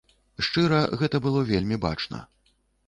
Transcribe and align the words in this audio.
Шчыра, 0.47 0.81
гэта 1.03 1.21
было 1.27 1.45
вельмі 1.53 1.81
бачна. 1.89 2.27